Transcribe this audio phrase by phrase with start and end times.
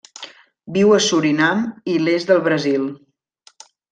[0.77, 1.61] Viu a Surinam
[1.95, 2.89] i l'est del Brasil.